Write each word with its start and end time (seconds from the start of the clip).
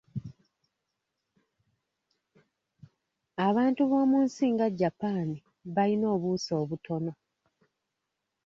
Abantu 3.47 3.81
b'omu 3.89 4.17
nsi 4.25 4.45
nga 4.53 4.67
Japan 4.79 5.29
bayina 5.75 6.05
obuuso 6.15 6.51
obutono. 6.61 7.11